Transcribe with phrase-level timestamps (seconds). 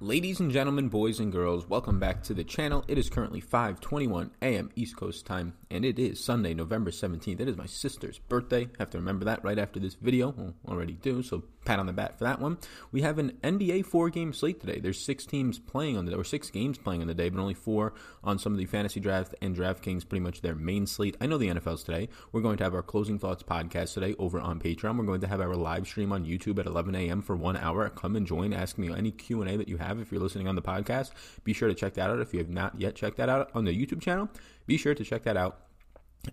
[0.00, 2.84] Ladies and gentlemen, boys and girls, welcome back to the channel.
[2.86, 4.70] It is currently 5:21 a.m.
[4.76, 7.40] East Coast time, and it is Sunday, November 17th.
[7.40, 8.68] It is my sister's birthday.
[8.78, 10.34] Have to remember that right after this video.
[10.36, 12.56] Well, already do, so pat on the back for that one.
[12.92, 14.80] We have an NBA four-game slate today.
[14.80, 17.54] There's six teams playing on the or six games playing on the day, but only
[17.54, 17.92] four
[18.24, 21.16] on some of the fantasy draft and DraftKings, pretty much their main slate.
[21.20, 22.08] I know the NFL's today.
[22.32, 24.96] We're going to have our closing thoughts podcast today over on Patreon.
[24.96, 27.20] We're going to have our live stream on YouTube at 11 a.m.
[27.20, 27.88] for one hour.
[27.90, 28.52] Come and join.
[28.52, 31.10] Ask me any Q&A that you have if you're listening on the podcast.
[31.44, 33.64] Be sure to check that out if you have not yet checked that out on
[33.64, 34.28] the YouTube channel.
[34.66, 35.65] Be sure to check that out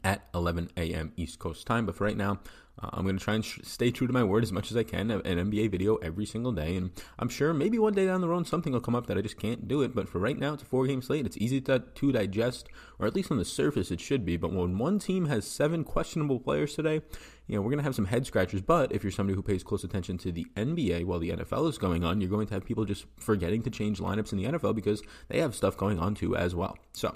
[0.04, 1.14] at 11 a.m.
[1.18, 1.86] East Coast time.
[1.86, 2.40] But for right now,
[2.82, 4.78] uh, I'm going to try and sh- stay true to my word as much as
[4.78, 5.12] I can.
[5.12, 8.48] An NBA video every single day, and I'm sure maybe one day down the road
[8.48, 9.94] something will come up that I just can't do it.
[9.94, 11.26] But for right now, it's a four-game slate.
[11.26, 14.38] It's easy to, to digest, or at least on the surface, it should be.
[14.38, 17.02] But when one team has seven questionable players today,
[17.48, 18.62] you know we're going to have some head scratchers.
[18.62, 21.78] But if you're somebody who pays close attention to the NBA while the NFL is
[21.78, 24.74] going on, you're going to have people just forgetting to change lineups in the NFL
[24.74, 26.78] because they have stuff going on too as well.
[26.94, 27.16] So.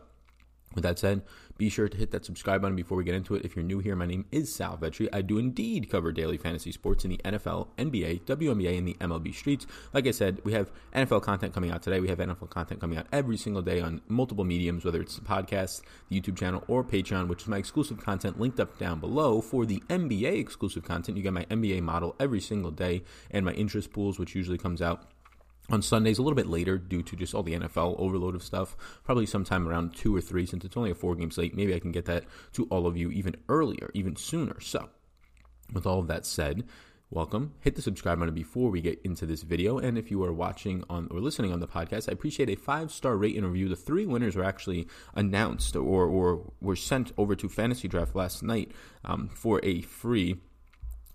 [0.77, 1.23] With that said,
[1.57, 3.43] be sure to hit that subscribe button before we get into it.
[3.43, 5.09] If you're new here, my name is Sal Vetri.
[5.11, 9.33] I do indeed cover daily fantasy sports in the NFL, NBA, WNBA, and the MLB
[9.33, 9.65] streets.
[9.91, 11.99] Like I said, we have NFL content coming out today.
[11.99, 15.25] We have NFL content coming out every single day on multiple mediums, whether it's the
[15.25, 19.41] podcast, the YouTube channel, or Patreon, which is my exclusive content linked up down below.
[19.41, 23.53] For the NBA exclusive content, you get my NBA model every single day and my
[23.53, 25.09] interest pools, which usually comes out
[25.69, 28.77] on Sundays a little bit later due to just all the NFL overload of stuff.
[29.03, 31.55] Probably sometime around two or three since it's only a four game slate.
[31.55, 34.59] Maybe I can get that to all of you even earlier, even sooner.
[34.61, 34.89] So,
[35.73, 36.63] with all of that said,
[37.09, 37.53] welcome.
[37.61, 39.77] Hit the subscribe button before we get into this video.
[39.77, 42.91] And if you are watching on or listening on the podcast, I appreciate a five
[42.91, 43.67] star rate and review.
[43.69, 48.41] The three winners were actually announced or, or were sent over to Fantasy Draft last
[48.41, 48.71] night
[49.03, 50.37] um, for a free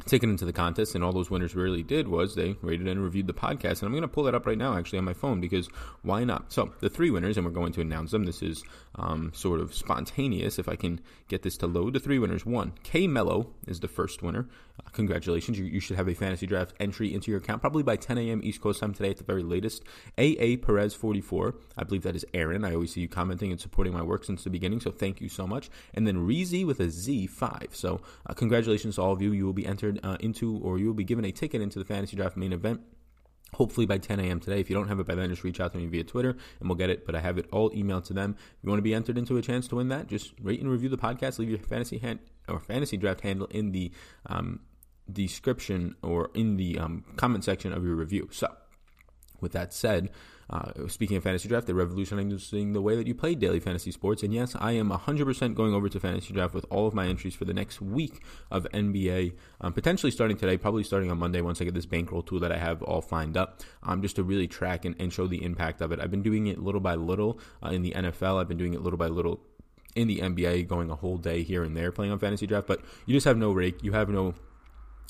[0.06, 3.26] ticket into the contest, and all those winners really did was they rated and reviewed
[3.26, 3.80] the podcast.
[3.80, 5.68] And I'm going to pull that up right now, actually, on my phone because
[6.02, 6.52] why not?
[6.52, 8.24] So the three winners, and we're going to announce them.
[8.24, 8.64] This is
[8.96, 10.58] um, sort of spontaneous.
[10.58, 12.44] If I can get this to load, the three winners.
[12.46, 14.48] One, K Mello is the first winner.
[14.92, 15.58] Congratulations!
[15.58, 18.40] You, you, should have a fantasy draft entry into your account probably by 10 a.m.
[18.44, 19.82] East Coast time today at the very latest.
[20.18, 22.64] AA Perez 44, I believe that is Aaron.
[22.64, 25.28] I always see you commenting and supporting my work since the beginning, so thank you
[25.28, 25.70] so much.
[25.94, 27.74] And then Reezy with a Z5.
[27.74, 29.32] So uh, congratulations to all of you.
[29.32, 31.84] You will be entered uh, into, or you will be given a ticket into the
[31.84, 32.82] fantasy draft main event
[33.54, 34.40] hopefully by 10 a.m.
[34.40, 34.60] today.
[34.60, 36.30] If you don't have it by then, just reach out to me via Twitter
[36.60, 37.04] and we'll get it.
[37.04, 38.36] But I have it all emailed to them.
[38.38, 40.70] If you want to be entered into a chance to win that, just rate and
[40.70, 41.38] review the podcast.
[41.38, 43.92] Leave your fantasy hand or fantasy draft handle in the
[44.26, 44.60] um,
[45.10, 48.28] description or in the um, comment section of your review.
[48.32, 48.48] So,
[49.40, 50.10] with that said,
[50.52, 54.22] uh, speaking of fantasy draft, they're revolutionizing the way that you play daily fantasy sports.
[54.22, 57.34] And yes, I am 100% going over to fantasy draft with all of my entries
[57.34, 59.32] for the next week of NBA,
[59.62, 62.52] um, potentially starting today, probably starting on Monday once I get this bankroll tool that
[62.52, 65.80] I have all lined up, um, just to really track and, and, show the impact
[65.80, 66.00] of it.
[66.00, 68.40] I've been doing it little by little uh, in the NFL.
[68.40, 69.40] I've been doing it little by little
[69.94, 72.66] in the NBA, going a whole day here and there playing on fantasy draft.
[72.66, 73.82] But you just have no rake.
[73.82, 74.34] You have no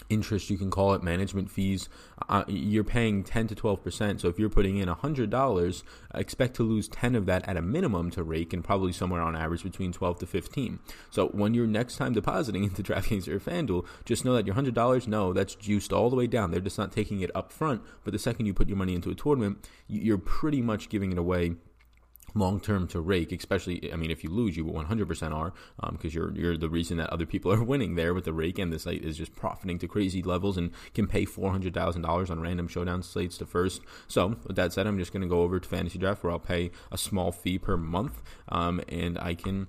[0.08, 1.88] interest you can call it management fees.
[2.28, 4.20] Uh, you're paying 10 to 12 percent.
[4.20, 5.82] So if you're putting in $100
[6.14, 9.34] expect to lose 10 of that at a minimum to rake and probably somewhere on
[9.36, 10.78] average between 12 to 15
[11.10, 15.06] so when you're next time depositing into DraftKings or FanDuel just know that your $100
[15.06, 16.50] no that's juiced all the way down.
[16.50, 17.82] They're just not taking it up front.
[18.04, 21.18] But the second you put your money into a tournament you're pretty much giving it
[21.18, 21.54] away
[22.34, 25.52] long term to rake, especially I mean if you lose you 100% are
[25.92, 28.58] because um, you're you're the reason that other people are winning there with the rake
[28.58, 32.68] and the site is just profiting to crazy levels and can pay $400,000 on random
[32.68, 33.82] showdown slates to first.
[34.08, 36.38] So with that said, I'm just going to go over to fantasy draft where I'll
[36.38, 39.68] pay a small fee per month um, and I can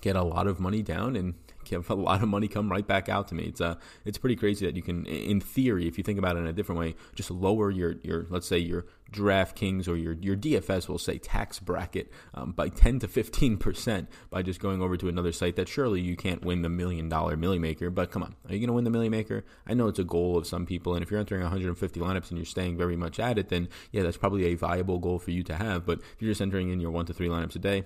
[0.00, 1.34] get a lot of money down and
[1.88, 3.44] a lot of money come right back out to me.
[3.44, 6.40] It's uh, it's pretty crazy that you can, in theory, if you think about it
[6.40, 10.36] in a different way, just lower your your let's say your DraftKings or your your
[10.36, 14.96] DFS will say tax bracket um, by 10 to 15 percent by just going over
[14.96, 17.90] to another site that surely you can't win the million dollar milli maker.
[17.90, 19.44] But come on, are you going to win the milli maker?
[19.66, 22.38] I know it's a goal of some people, and if you're entering 150 lineups and
[22.38, 25.42] you're staying very much at it, then yeah, that's probably a viable goal for you
[25.44, 25.84] to have.
[25.86, 27.84] But if you're just entering in your one to three lineups a day,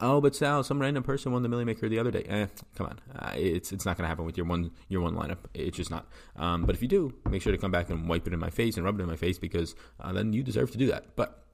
[0.00, 2.24] Oh, but Sal, some random person won the Milly Maker the other day.
[2.26, 5.14] Eh, come on, uh, it's it's not going to happen with your one your one
[5.14, 5.38] lineup.
[5.52, 6.06] It's just not.
[6.36, 8.50] Um, but if you do, make sure to come back and wipe it in my
[8.50, 11.16] face and rub it in my face because uh, then you deserve to do that.
[11.16, 11.44] But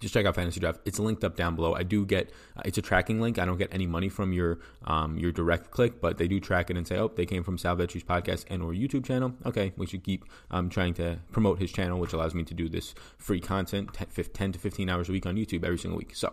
[0.00, 2.78] just check out fantasy draft it's linked up down below i do get uh, it's
[2.78, 6.18] a tracking link i don't get any money from your um, your direct click but
[6.18, 8.72] they do track it and say oh they came from sal Vetri's podcast and or
[8.72, 12.44] youtube channel okay we should keep um, trying to promote his channel which allows me
[12.44, 15.98] to do this free content 10 to 15 hours a week on youtube every single
[15.98, 16.32] week so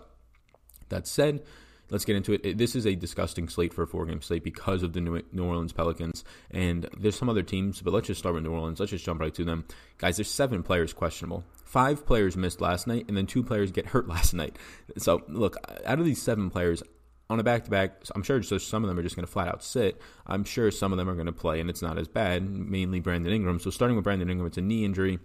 [0.89, 1.41] that said
[1.89, 2.57] let's get into it.
[2.57, 5.73] This is a disgusting slate for a four game slate because of the New Orleans
[5.73, 6.23] Pelicans.
[6.51, 8.79] And there's some other teams, but let's just start with New Orleans.
[8.79, 9.65] Let's just jump right to them.
[9.97, 11.43] Guys, there's seven players questionable.
[11.63, 14.57] Five players missed last night, and then two players get hurt last night.
[14.97, 16.81] So, look, out of these seven players,
[17.29, 19.31] on a back to back, I'm sure just some of them are just going to
[19.31, 19.99] flat out sit.
[20.27, 22.99] I'm sure some of them are going to play, and it's not as bad, mainly
[22.99, 23.59] Brandon Ingram.
[23.59, 25.19] So, starting with Brandon Ingram, it's a knee injury.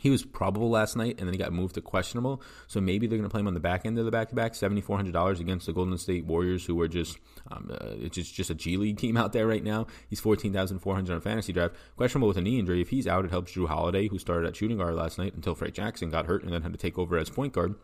[0.00, 2.42] He was probable last night, and then he got moved to questionable.
[2.66, 4.34] So maybe they're going to play him on the back end of the back to
[4.34, 7.18] back, seventy four hundred dollars against the Golden State Warriors, who are just
[7.50, 9.86] um, uh, it's just just a G League team out there right now.
[10.08, 11.74] He's fourteen thousand four hundred on fantasy draft.
[11.96, 12.80] Questionable with a knee injury.
[12.80, 15.54] If he's out, it helps Jrue Holiday, who started at shooting guard last night until
[15.54, 17.74] Frank Jackson got hurt and then had to take over as point guard.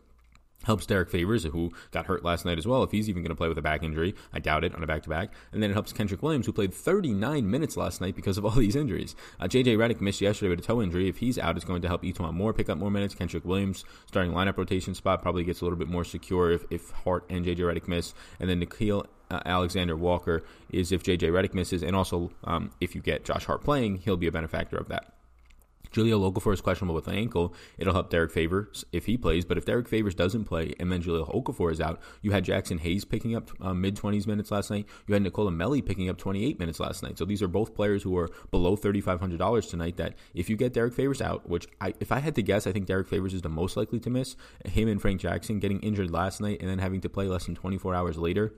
[0.64, 3.37] Helps Derrick Favors, who got hurt last night as well, if he's even going to
[3.37, 4.14] play with a back injury.
[4.32, 5.32] I doubt it on a back to back.
[5.52, 8.50] And then it helps Kenrich Williams, who played 39 minutes last night because of all
[8.56, 9.14] these injuries.
[9.40, 11.08] Uh, JJ Redick missed yesterday with a toe injury.
[11.08, 13.14] If he's out, it's going to help E'Twaun Moore pick up more minutes.
[13.14, 16.90] Kenrich Williams, starting lineup rotation spot, probably gets a little bit more secure if, if
[16.90, 18.12] Hart and JJ Redick miss.
[18.40, 21.82] And then Nickeil uh, Alexander Walker is if JJ Redick misses.
[21.82, 25.12] And also, um, if you get Josh Hart playing, he'll be a benefactor of that.
[25.93, 27.55] Jahlil Okafor is questionable with an ankle.
[27.79, 29.44] It'll help Derrick Favors if he plays.
[29.44, 32.81] But if Derrick Favors doesn't play and then Jahlil Okafor is out, you had Jaxson
[32.81, 34.87] Hayes picking up uh, mid 20s minutes last night.
[35.06, 37.19] You had Nicola Melli picking up 28 minutes last night.
[37.19, 39.96] So these are both players who are below $3,500 tonight.
[39.96, 42.73] That if you get Derrick Favors out, which I, if I had to guess, I
[42.73, 44.37] think Derrick Favors is the most likely to miss.
[44.64, 47.55] Him and Frank Jackson getting injured last night and then having to play less than
[47.55, 48.52] 24 hours later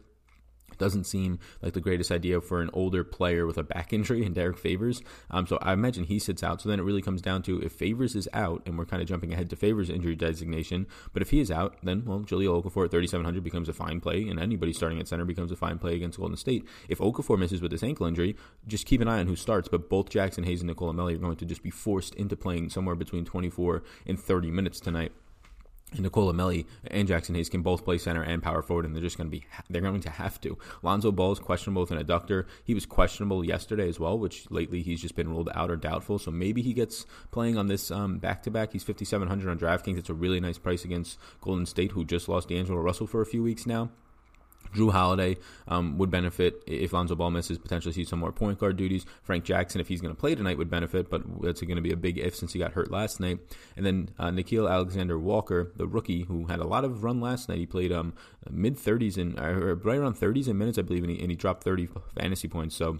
[0.81, 4.35] doesn't seem like the greatest idea for an older player with a back injury and
[4.35, 5.03] Derrick Favors.
[5.31, 6.61] Um, so I imagine he sits out.
[6.61, 9.09] So then it really comes down to if Favors is out, and we're kind of
[9.09, 10.87] jumping ahead to Favors' injury designation.
[11.12, 14.27] But if he is out, then well, Jahlil Okafor at 3,700 becomes a fine play,
[14.27, 16.67] and anybody starting at center becomes a fine play against Golden State.
[16.88, 18.35] If Okafor misses with this ankle injury,
[18.67, 19.69] just keep an eye on who starts.
[19.69, 22.71] But both Jaxson Hayes and Nicolo Melli are going to just be forced into playing
[22.71, 25.12] somewhere between 24 and 30 minutes tonight
[25.93, 29.03] and Nicolo Melli and Jaxson Hayes can both play center and power forward, and they're
[29.03, 30.57] just going to be they're going to have to.
[30.83, 32.47] Lonzo Ball is questionable with an adductor.
[32.65, 36.19] He was questionable yesterday as well, which lately he's just been ruled out or doubtful.
[36.19, 38.73] So maybe he gets playing on this back to back.
[38.73, 39.99] He's fifty seven hundred on DraftKings.
[39.99, 43.27] It's a really nice price against Golden State, who just lost D'Angelo Russell for a
[43.27, 43.91] few weeks now.
[44.75, 45.37] Jrue Holiday
[45.69, 49.05] um, would benefit if Lonzo Ball misses, potentially see some more point guard duties.
[49.22, 51.93] Frank Jackson, if he's going to play tonight, would benefit, but that's going to be
[51.93, 53.38] a big if since he got hurt last night.
[53.76, 57.49] And then uh, Nickeil Alexander Walker, the rookie who had a lot of run last
[57.49, 58.14] night, he played um,
[58.50, 59.38] mid 30s and
[59.84, 62.76] right around 30s in minutes, I believe, and he, and he dropped 30 fantasy points.
[62.76, 62.99] So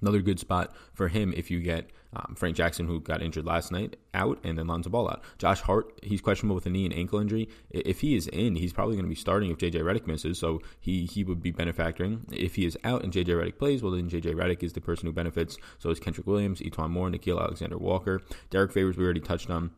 [0.00, 3.72] another good spot for him if you get um, Frank Jackson, who got injured last
[3.72, 5.22] night, out, and then Lonzo Ball out.
[5.38, 7.48] Josh Hart, he's questionable with a knee and ankle injury.
[7.70, 10.60] If he is in, he's probably going to be starting if JJ Redick misses, so
[10.80, 12.26] he he would be benefactoring.
[12.32, 15.06] If he is out and JJ Redick plays, well then JJ Redick is the person
[15.06, 15.56] who benefits.
[15.78, 18.20] So is Kenrich Williams, E'Twaun Moore, Nickeil Alexander Walker,
[18.50, 18.96] Derrick Favors.
[18.96, 19.70] We already touched on.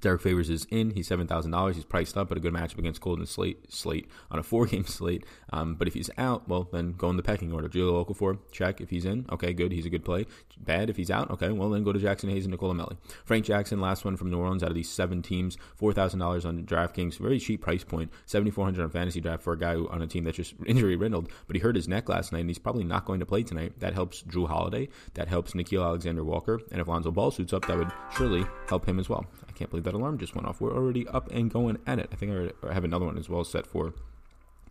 [0.00, 1.76] Derrick Favors is in, he's seven thousand dollars.
[1.76, 4.86] He's priced up, but a good matchup against Golden Slate slate on a four game
[4.86, 5.24] slate.
[5.52, 7.68] Um, but if he's out, well, then go in the pecking order.
[7.68, 8.80] Jahlil Okafor, check.
[8.80, 9.72] If he's in, okay, good.
[9.72, 10.26] He's a good play.
[10.58, 11.50] Bad if he's out, okay.
[11.50, 12.96] Well, then go to Jaxson Hayes and Nicolo Melli.
[13.24, 16.44] Frank Jackson, last one from New Orleans out of these seven teams, four thousand dollars
[16.44, 19.74] on DraftKings, very cheap price point, seventy four hundred on fantasy draft for a guy
[19.74, 21.28] who, on a team that's just injury riddled.
[21.46, 23.80] But he hurt his neck last night, and he's probably not going to play tonight.
[23.80, 24.88] That helps Jrue Holiday.
[25.14, 26.60] That helps Nickeil Alexander Walker.
[26.70, 29.26] And if Lonzo Ball suits up, that would surely help him as well.
[29.60, 32.08] Can't believe that alarm just went off we're already up and going at it.
[32.10, 33.92] I think I have another one as well set for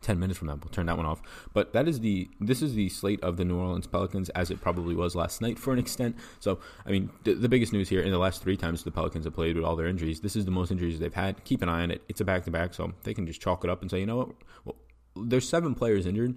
[0.01, 0.55] 10 minutes from now.
[0.55, 1.22] We'll turn that one off.
[1.53, 4.62] But that is the this is the slate of the New Orleans Pelicans as it
[4.62, 6.15] probably was last night for an extent.
[6.39, 9.36] So, I mean, the, biggest news here in the last 3 times the Pelicans have
[9.36, 11.43] played with all their injuries, this is the most injuries they've had.
[11.43, 12.01] Keep an eye on it.
[12.10, 14.08] It's a back to back, so they can just chalk it up and say, "You
[14.08, 14.29] know what?
[14.65, 14.75] Well,
[15.15, 16.34] there's seven players injured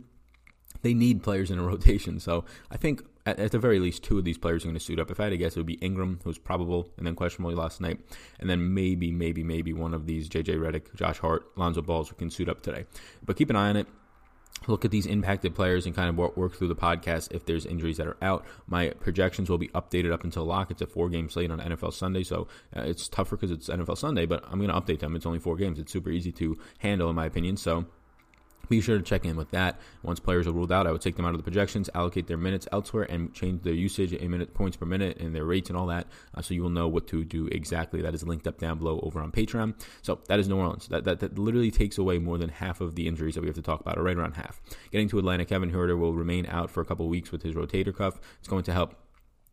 [0.82, 2.20] they need players in a rotation.
[2.20, 4.80] So I think at, at, the very least, two of these players are going to
[4.80, 5.10] suit up.
[5.10, 7.80] If I had to guess, it would be Ingram, who's probable, and then questionably last
[7.80, 8.00] night,
[8.40, 12.30] and then maybe, maybe, maybe one of these JJ Redick, Josh Hart, Lonzo Balls can
[12.30, 12.84] suit up today.
[13.24, 13.86] But keep an eye on it.
[14.68, 17.66] Look at these impacted players and kind of work, work through the podcast if there's
[17.66, 18.44] injuries that are out.
[18.68, 20.70] My projections will be updated up until lock.
[20.70, 23.98] It's a four game slate on NFL Sunday, so uh, it's tougher because it's NFL
[23.98, 25.16] Sunday, but I'm going to update them.
[25.16, 25.78] It's only four games.
[25.78, 27.56] It's super easy to handle, in my opinion.
[27.56, 27.86] So
[28.68, 29.80] be sure to check in with that.
[30.02, 32.36] Once players are ruled out, I would take them out of the projections, allocate their
[32.36, 35.76] minutes elsewhere, and change their usage in minute points per minute and their rates and
[35.76, 38.02] all that, uh, so you will know what to do exactly.
[38.02, 39.74] That is linked up down below over on Patreon.
[40.02, 40.88] So that is New Orleans.
[40.88, 43.56] That that, that literally takes away more than half of the injuries that we have
[43.56, 44.60] to talk about, or right around half.
[44.90, 47.94] Getting to Atlanta, Kevin Huerter will remain out for a couple weeks with his rotator
[47.94, 48.20] cuff.
[48.38, 48.94] It's going to help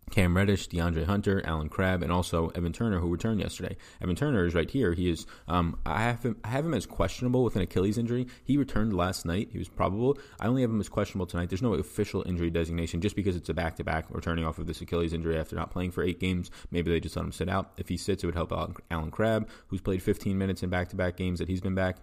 [0.09, 3.77] Cam Reddish, DeAndre Hunter, Allen Crabbe, and also Evan Turner, who returned yesterday.
[4.01, 4.93] Evan Turner is right here.
[4.93, 5.25] He is.
[5.47, 6.37] Um, I have him.
[6.43, 8.27] I have him as questionable with an Achilles injury.
[8.43, 9.49] He returned last night.
[9.51, 10.17] He was probable.
[10.39, 11.49] I only have him as questionable tonight.
[11.49, 15.13] There's no official injury designation just because it's a back-to-back returning off of this Achilles
[15.13, 16.51] injury after not playing for eight games.
[16.71, 17.71] Maybe they just let him sit out.
[17.77, 21.15] If he sits, it would help out Allen Crabbe, who's played 15 minutes in back-to-back
[21.15, 21.97] games that he's been back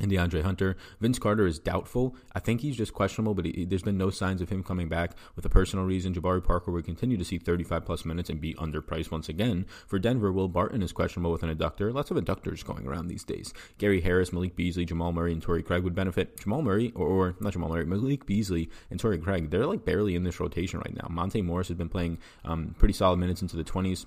[0.00, 0.76] and DeAndre Hunter.
[1.00, 2.16] Vince Carter is doubtful.
[2.34, 5.12] I think he's just questionable, but he, there's been no signs of him coming back
[5.36, 6.14] with a personal reason.
[6.14, 9.66] Jabari Parker will continue to see 35 plus minutes and be underpriced once again.
[9.86, 11.92] For Denver, Will Barton is questionable with an adductor.
[11.92, 13.52] Lots of adductors going around these days.
[13.78, 16.40] Gary Harris, Malik Beasley, Jamal Murray, and Torrey Craig would benefit.
[16.40, 20.14] Jamal Murray, or, or not Jamal Murray, Malik Beasley and Torrey Craig, they're like barely
[20.14, 21.08] in this rotation right now.
[21.10, 24.06] Monte Morris has been playing um, pretty solid minutes into the 20s.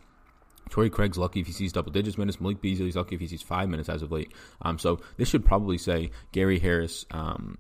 [0.74, 2.42] Torrey Craig's lucky if he sees double digits minutes.
[2.42, 4.34] Malik Beasley's lucky if he sees five minutes as of late.
[4.64, 7.60] Um, so this should probably say Gary Harris, um,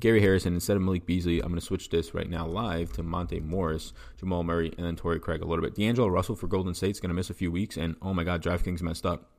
[0.00, 1.38] Gary Harrison instead of Malik Beasley.
[1.38, 4.96] I'm going to switch this right now live to Monte Morris, Jamal Murray, and then
[4.96, 5.76] Torrey Craig a little bit.
[5.76, 8.42] D'Angelo Russell for Golden State's going to miss a few weeks, and oh my God,
[8.42, 9.29] DraftKings messed up.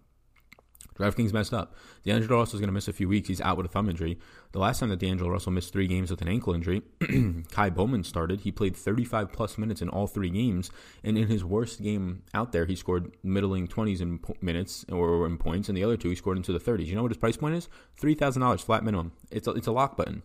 [0.97, 1.75] DraftKings messed up.
[2.03, 3.27] D'Angelo Russell is going to miss a few weeks.
[3.27, 4.19] He's out with a thumb injury.
[4.51, 8.03] The last time that D'Angelo Russell missed three games with an ankle injury, Ky Bowman
[8.03, 8.41] started.
[8.41, 10.69] He played 35 plus minutes in all three games,
[11.03, 15.25] and in his worst game out there, he scored middling 20s in po- minutes or
[15.25, 16.87] in points, and the other two he scored into the 30s.
[16.87, 17.69] You know what his price point is?
[17.97, 19.13] Three thousand dollars flat minimum.
[19.31, 20.23] It's a, it's a lock button.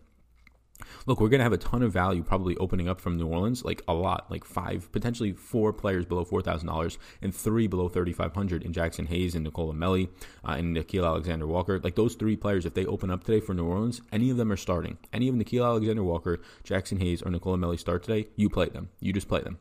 [1.05, 3.63] Look, we're going to have a ton of value probably opening up from New Orleans,
[3.63, 8.73] like a lot, like five, potentially four players below $4,000 and three below 3500 in
[8.73, 10.09] Jaxson Hayes and Nicola Melli
[10.45, 11.79] uh, and Nickeil Alexander Walker.
[11.79, 14.51] Like those three players, if they open up today for New Orleans, any of them
[14.51, 14.97] are starting.
[15.13, 18.89] Any of Nickeil Alexander Walker, Jaxson Hayes, or Nicola Melli start today, you play them.
[18.99, 19.59] You just play them.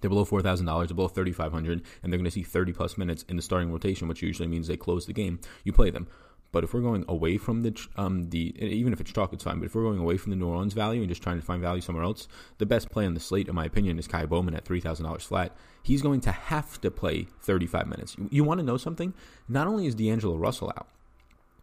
[0.00, 2.72] They're below four thousand dollars, below thirty five hundred, and they're going to see thirty
[2.72, 5.40] plus minutes in the starting rotation, which usually means they close the game.
[5.64, 6.08] You play them.
[6.52, 9.60] But if we're going away from the um, the even if it's chalk, it's fine.
[9.60, 11.60] But if we're going away from the New Orleans value and just trying to find
[11.62, 12.26] value somewhere else,
[12.58, 15.06] the best play on the slate, in my opinion, is Ky Bowman at three thousand
[15.06, 15.56] dollars flat.
[15.82, 18.16] He's going to have to play thirty five minutes.
[18.18, 19.14] You, you want to know something?
[19.48, 20.88] Not only is D'Angelo Russell out,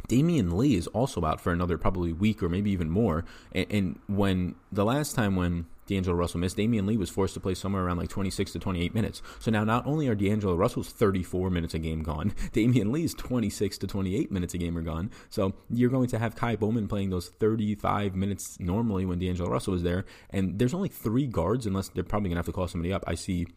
[0.07, 3.25] Damion Lee is also out for another probably week or maybe even more.
[3.51, 6.57] And, and when the last time when D'Angelo Russell missed.
[6.57, 9.21] Damion Lee was forced to play somewhere around like 26 to 28 minutes.
[9.39, 13.77] So now not only are D'Angelo Russell's 34 minutes a game gone, Damion Lee's 26
[13.79, 15.11] to 28 minutes a game are gone.
[15.29, 19.73] So you're going to have Ky Bowman playing those 35 minutes normally when D'Angelo Russell
[19.73, 20.05] was there.
[20.29, 23.03] And there's only three guards, unless they're probably going to have to call somebody up.
[23.07, 23.47] I see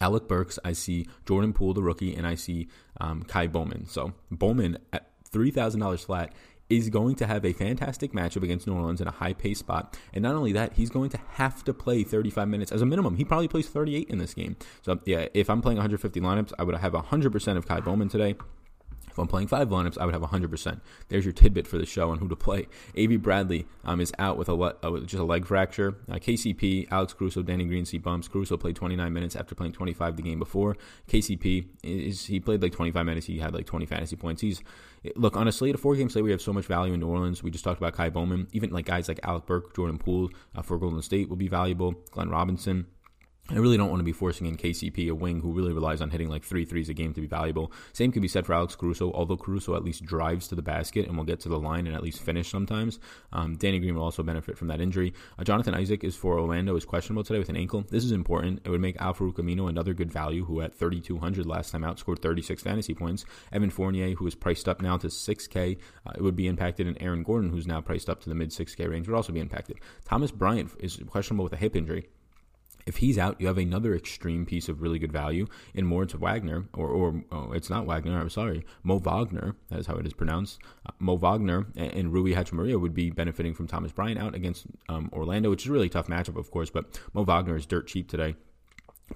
[0.00, 2.68] Alec Burks, I see Jordan Poole, the rookie, and I see
[3.00, 3.86] um, Ky Bowman.
[3.86, 6.32] So Bowman at $3,000 flat
[6.68, 9.98] is going to have a fantastic matchup against New Orleans in a high pace spot.
[10.12, 13.16] And not only that, he's going to have to play 35 minutes as a minimum.
[13.16, 14.56] He probably plays 38 in this game.
[14.82, 18.36] So, yeah, if I'm playing 150 lineups, I would have 100% of Ky Bowman today.
[19.14, 20.80] If I'm playing five lineups, I would have 100%.
[21.08, 22.66] There's your tidbit for the show on who to play.
[22.96, 25.94] Avery Bradley um, is out with a le- uh, with just a leg fracture.
[26.10, 28.26] Uh, KCP, Alex Caruso, Danny Green see bumps.
[28.26, 30.76] Caruso played 29 minutes after playing 25 the game before.
[31.08, 33.26] KCP is he played like 25 minutes.
[33.26, 34.42] He had like 20 fantasy points.
[34.42, 34.60] He's
[35.14, 36.24] look on a four game slate.
[36.24, 37.40] We have so much value in New Orleans.
[37.40, 38.48] We just talked about Ky Bowman.
[38.50, 41.94] Even like guys like Alec Burks, Jordan Poole uh, for Golden State will be valuable.
[42.10, 42.86] Glenn Robinson.
[43.50, 46.08] I really don't want to be forcing in KCP, a wing who really relies on
[46.08, 47.70] hitting like three threes a game to be valuable.
[47.92, 51.06] Same could be said for Alex Caruso, although Caruso at least drives to the basket
[51.06, 52.98] and will get to the line and at least finish sometimes.
[53.34, 55.12] Um, Danny Green will also benefit from that injury.
[55.38, 57.84] Uh, Jonathan Isaac is for Orlando, is questionable today with an ankle.
[57.90, 58.62] This is important.
[58.64, 62.22] It would make Al-Farouq Aminu another good value, who at 3,200 last time out scored
[62.22, 63.26] 36 fantasy points.
[63.52, 66.86] Evan Fournier, who is priced up now to 6K, uh, it would be impacted.
[66.86, 69.40] And Aaron Gordon, who's now priced up to the mid 6K range, would also be
[69.40, 69.80] impacted.
[70.06, 72.08] Thomas Bryant is questionable with a hip injury.
[72.86, 76.66] If he's out, you have another extreme piece of really good value in Moritz Wagner,
[76.74, 80.12] or, or oh, it's not Wagner, I'm sorry, Mo Wagner, that is how it is
[80.12, 80.58] pronounced.
[80.86, 84.66] Uh, Mo Wagner and, and Rui Hachimura would be benefiting from Thomas Bryant out against
[84.88, 87.86] um, Orlando, which is a really tough matchup, of course, but Mo Wagner is dirt
[87.86, 88.36] cheap today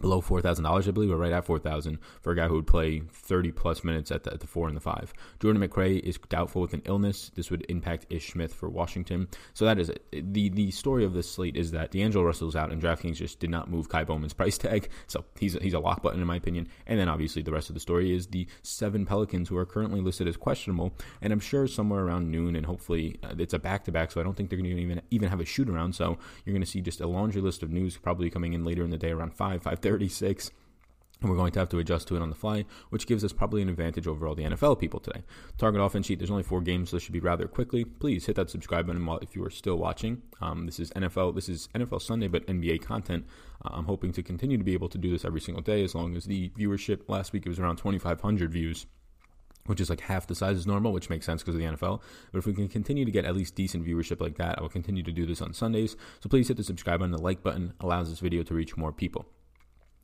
[0.01, 2.55] below four thousand dollars, I believe, or right at four thousand for a guy who
[2.55, 5.13] would play thirty plus minutes at the, at the four and the five.
[5.41, 7.31] Jordan McRae is doubtful with an illness.
[7.35, 9.29] This would impact Ish Smith for Washington.
[9.55, 10.33] So that is it.
[10.33, 13.51] the the story of this slate is that D'Angelo Russell's out and DraftKings just did
[13.51, 16.69] not move Ky Bowman's price tag, so he's he's a lock button in my opinion.
[16.87, 20.01] And then obviously the rest of the story is the seven Pelicans who are currently
[20.01, 20.93] listed as questionable,
[21.23, 24.21] and I'm sure somewhere around noon and hopefully uh, it's a back to back, so
[24.21, 25.95] I don't think they're going to even even have a shoot around.
[25.95, 28.85] So you're going to see just a laundry list of news probably coming in later
[28.85, 30.51] in the day around five five 36
[31.21, 33.33] and we're going to have to adjust to it on the fly, which gives us
[33.33, 35.23] probably an advantage over all the NFL people today.
[35.57, 37.85] Target offense sheet, there's only four games, so this should be rather quickly.
[37.85, 40.23] Please hit that subscribe button while if you are still watching.
[40.41, 43.27] Um, this is NFL, this is NFL Sunday, but NBA content.
[43.65, 45.95] Uh, I'm hoping to continue to be able to do this every single day as
[45.95, 48.87] long as the viewership last week it was around 2,500 views
[49.67, 52.01] which is like half the size as normal, which makes sense because of the NFL.
[52.33, 54.71] But if we can continue to get at least decent viewership like that, I will
[54.71, 55.95] continue to do this on Sundays.
[56.21, 57.13] So please hit the subscribe button.
[57.13, 59.27] The like button allows this video to reach more people.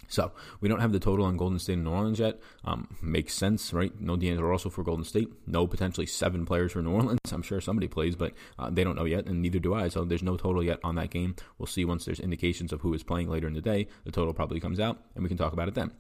[0.09, 2.41] So we don't have the total on Golden State and New Orleans yet.
[2.65, 3.93] Um, makes sense, right?
[4.01, 5.29] No D'Angelo Russell for Golden State.
[5.47, 7.21] No potentially seven players for New Orleans.
[7.33, 9.89] I'm sure somebody plays, but uh, they don't know yet, and neither do I.
[9.89, 11.37] So there's no total yet on that game.
[11.59, 13.89] We'll see once there's indications of who is playing later in the day.
[14.05, 15.93] The total probably comes out, and we can talk about it then.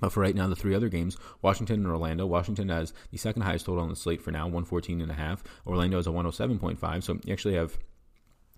[0.00, 2.26] But for right now, the three other games, Washington and Orlando.
[2.26, 5.42] Washington has the second highest total on the slate for now, 114 and a half.
[5.66, 7.02] Orlando has a 107.5.
[7.02, 7.78] So you actually have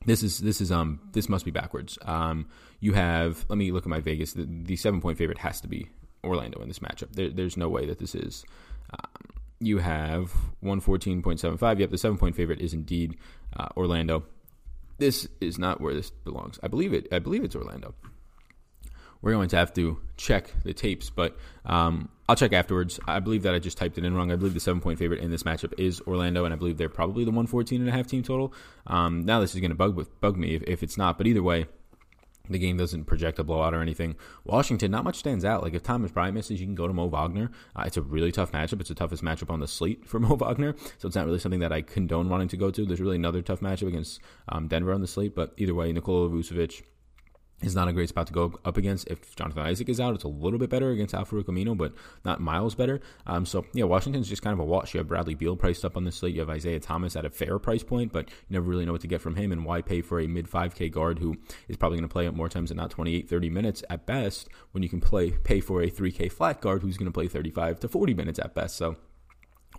[0.07, 1.99] this is this is um this must be backwards.
[2.03, 2.47] Um,
[2.81, 4.33] you have let me look at my Vegas.
[4.33, 5.89] The, the seven point favorite has to be
[6.25, 7.13] Orlando in this matchup.
[7.13, 8.45] There, there's no way that this is.
[8.93, 11.79] Um, you have one fourteen point seven five.
[11.81, 13.17] Yep, the seven point favorite is indeed
[13.57, 14.25] uh, Orlando.
[14.99, 16.59] This is not where this belongs.
[16.63, 17.09] I believe it.
[17.13, 17.95] I believe it's Orlando.
[19.23, 22.99] We're going to have to check the tapes, but um, I'll check afterwards.
[23.07, 24.33] I believe that I just typed it in wrong.
[24.33, 26.89] I believe the seven point favorite in this matchup is Orlando, and I believe they're
[26.89, 28.53] probably the 114 and a half team total.
[28.87, 31.43] Um, now this is going to bug bug me if, if it's not, but either
[31.43, 31.67] way,
[32.51, 34.17] the game doesn't project a blowout or anything.
[34.45, 35.63] Washington, not much stands out.
[35.63, 37.51] Like if Thomas Bryant misses, you can go to Mo Wagner.
[37.77, 38.81] Uh, it's a really tough matchup.
[38.81, 41.61] It's the toughest matchup on the slate for Mo Wagner, so it's not really something
[41.61, 42.85] that I condone wanting to go to.
[42.85, 46.29] There's really another tough matchup against um, Denver on the slate, but either way, Nikola
[46.29, 46.83] Vucevic
[47.63, 49.09] is not a great spot to go up against.
[49.09, 51.93] If Jonathan Isaac is out, it's a little bit better against Al-Farouq Aminu, but
[52.25, 53.01] not miles better.
[53.27, 54.95] Um, so, yeah, Washington's just kind of a wash.
[54.95, 56.35] You have Bradley Beal priced up on the slate.
[56.35, 59.01] You have Isaiah Thomas at a fair price point, but you never really know what
[59.03, 59.53] to get from him.
[59.53, 61.37] And why pay for a mid 5K guard who
[61.69, 64.49] is probably going to play up more times than not 28, 30 minutes at best
[64.73, 67.81] when you can play pay for a 3K flat guard who's going to play 35
[67.81, 68.77] to 40 minutes at best.
[68.77, 68.97] So,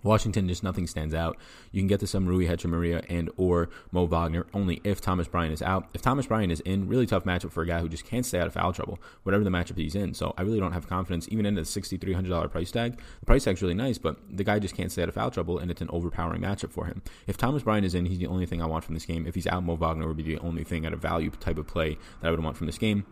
[0.04, 1.36] Washington, just nothing stands out.
[1.72, 5.52] You can get to some Rui Hachimura and or Mo Wagner only if Thomas Bryant
[5.52, 5.88] is out.
[5.94, 8.38] If Thomas Bryant is in, really tough matchup for a guy who just can't stay
[8.38, 10.14] out of foul trouble, whatever the matchup he's in.
[10.14, 13.00] So I really don't have confidence, even in the $6,300 price tag.
[13.20, 15.58] The price tag's really nice, but the guy just can't stay out of foul trouble,
[15.58, 17.02] and it's an overpowering matchup for him.
[17.26, 19.26] If Thomas Bryant is in, he's the only thing I want from this game.
[19.26, 21.66] If he's out, Mo Wagner would be the only thing at a value type of
[21.66, 23.06] play that I would want from this game.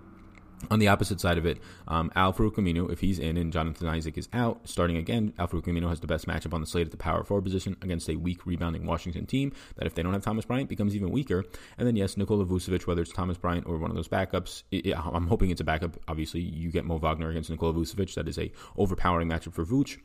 [0.70, 4.16] On the opposite side of it, um, Al-Farouq Aminu, if he's in and Jonathan Isaac
[4.16, 6.96] is out, starting again, Al-Farouq Aminu has the best matchup on the slate at the
[6.96, 10.44] power forward position against a weak rebounding Washington team that, if they don't have Thomas
[10.44, 11.44] Bryant, becomes even weaker.
[11.76, 14.86] And then, yes, Nikola Vucevic, whether it's Thomas Bryant or one of those backups, it,
[14.86, 15.98] it, I'm hoping it's a backup.
[16.08, 18.14] Obviously, you get Mo Wagner against Nikola Vucevic.
[18.14, 19.98] That is a overpowering matchup for Vuce.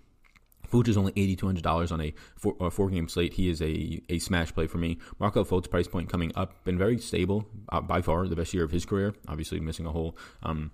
[0.72, 3.34] Vooch is only $8,200 on a four, uh, four, game slate.
[3.34, 4.98] He is a, a smash play for me.
[5.20, 6.64] Markelle Fultz price point coming up.
[6.64, 9.14] Been very stable, uh, by far the best year of his career.
[9.28, 10.72] Obviously, missing a whole um,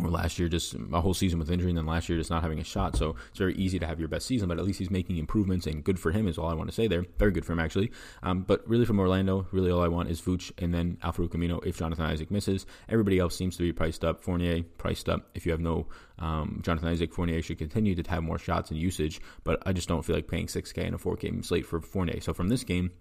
[0.00, 2.42] or last year just a whole season with injury and then last year just not
[2.42, 2.96] having a shot.
[2.96, 5.66] So it's very easy to have your best season, but at least he's making improvements
[5.66, 7.04] and good for him is all I want to say there.
[7.18, 7.92] Very good for him actually.
[8.22, 11.64] Um, but really from Orlando, really all I want is Vooch and then Al-Farouq Aminu
[11.66, 12.64] if Jonathan Isaac misses.
[12.88, 14.22] Everybody else seems to be priced up.
[14.22, 15.28] Fournier priced up.
[15.34, 18.78] If you have no um, Jonathan Isaac, Fournier should continue to have more shots and
[18.78, 21.80] usage, but I just don't feel like paying 6K in a 4 game slate for
[21.80, 22.20] Fournier.
[22.20, 22.92] So from this game,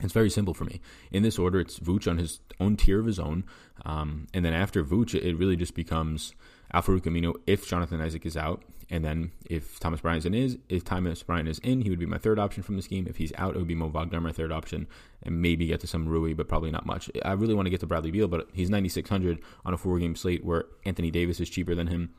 [0.00, 0.80] it's very simple for me.
[1.10, 3.44] In this order, it's Vooch on his own tier of his own.
[3.84, 6.34] Um, and then after Vooch, it really just becomes
[6.72, 8.62] Al-Farouq Aminu if Jonathan Isaac is out.
[8.90, 12.06] And then if Thomas Bryant is in, if Thomas Bryant is in, he would be
[12.06, 13.06] my third option from this game.
[13.06, 14.86] If he's out, it would be Mo Wagner, my third option,
[15.22, 17.10] and maybe get to some Rui, but probably not much.
[17.22, 20.16] I really want to get to Bradley Beal, but he's 9,600 on a four game
[20.16, 22.14] slate where Anthony Davis is cheaper than him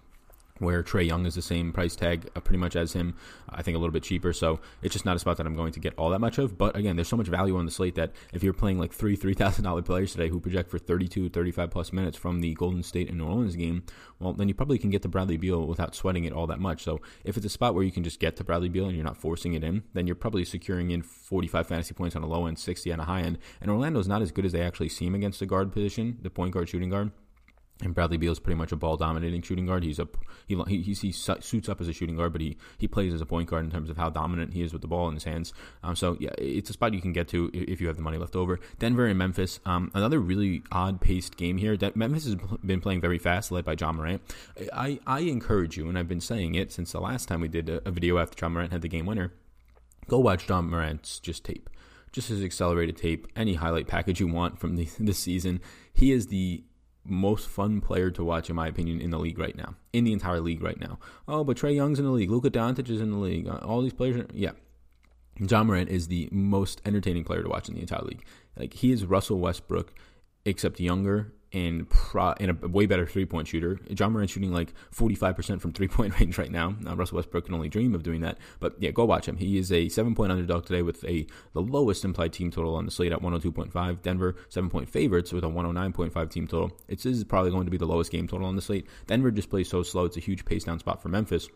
[0.59, 3.15] where Trae Young is the same price tag uh, pretty much as him.
[3.49, 4.33] I think a little bit cheaper.
[4.33, 6.57] So it's just not a spot that I'm going to get all that much of.
[6.57, 9.17] But again, there's so much value on the slate that if you're playing like three
[9.17, 13.17] $3,000 players today who project for 32, 35 plus minutes from the Golden State and
[13.17, 13.83] New Orleans game,
[14.19, 16.83] well, then you probably can get to Bradley Beal without sweating it all that much.
[16.83, 19.05] So if it's a spot where you can just get to Bradley Beal and you're
[19.05, 22.45] not forcing it in, then you're probably securing in 45 fantasy points on a low
[22.45, 23.37] end, 60 on a high end.
[23.61, 26.53] And Orlando's not as good as they actually seem against the guard position, the point
[26.53, 27.11] guard, shooting guard.
[27.81, 29.83] And Bradley Beal is pretty much a ball dominating shooting guard.
[29.83, 30.07] He's a
[30.47, 33.25] he, he he suits up as a shooting guard, but he he plays as a
[33.25, 35.53] point guard in terms of how dominant he is with the ball in his hands.
[35.81, 38.17] Um, so yeah, it's a spot you can get to if you have the money
[38.17, 38.59] left over.
[38.79, 41.77] Denver and Memphis, um, another really odd paced game here.
[41.77, 44.21] De- Memphis has been playing very fast, led by Ja Morant.
[44.73, 47.69] I I encourage you, and I've been saying it since the last time we did
[47.69, 49.31] a, a video after Ja Morant had the game winner.
[50.09, 51.69] Go watch Ja Morant's just tape
[52.11, 55.61] just his accelerated tape, any highlight package you want from the, this season.
[55.93, 56.63] He is the
[57.05, 60.13] most fun player to watch, in my opinion, in the league right now, in the
[60.13, 60.99] entire league right now.
[61.27, 62.29] Oh, but Trae Young's in the league.
[62.29, 63.47] Luka Doncic is in the league.
[63.47, 64.51] Uh, all these players, are, yeah.
[65.39, 68.25] Ja Morant is the most entertaining player to watch in the entire league.
[68.57, 69.93] Like he is Russell Westbrook,
[70.45, 73.79] except younger and pro, and a way better three point shooter.
[73.89, 76.75] Ja Morant shooting like 45% from three point range right now.
[76.81, 76.95] now.
[76.95, 78.37] Russell Westbrook can only dream of doing that.
[78.59, 79.37] But yeah, go watch him.
[79.37, 82.85] He is a seven point underdog today with a the lowest implied team total on
[82.85, 84.01] the slate at 102.5.
[84.01, 86.71] Denver, seven point favorites with a 109.5 team total.
[86.87, 88.87] It's this is probably going to be the lowest game total on the slate.
[89.07, 90.05] Denver just plays so slow.
[90.05, 91.49] It's a huge pace down spot for Memphis.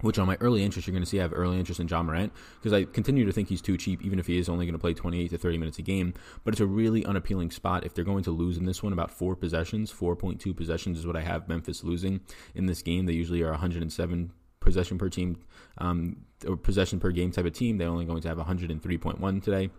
[0.00, 2.02] Which on my early interest, you're going to see I have early interest in Ja
[2.02, 4.74] Morant because I continue to think he's too cheap, even if he is only going
[4.74, 6.14] to play 28 to 30 minutes a game.
[6.44, 7.84] But it's a really unappealing spot.
[7.84, 11.16] If they're going to lose in this one, about four possessions, 4.2 possessions is what
[11.16, 12.20] I have Memphis losing
[12.54, 13.06] in this game.
[13.06, 15.38] They usually are 107 possession per team
[15.78, 17.78] um, or possession per game type of team.
[17.78, 19.70] They're only going to have 103.1 today.